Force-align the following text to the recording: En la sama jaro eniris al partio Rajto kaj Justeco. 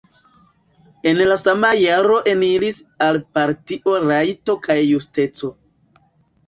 En 1.11 1.19
la 1.31 1.37
sama 1.41 1.69
jaro 1.81 2.17
eniris 2.33 2.81
al 3.09 3.21
partio 3.39 3.97
Rajto 4.09 4.59
kaj 4.67 4.81
Justeco. 4.89 5.57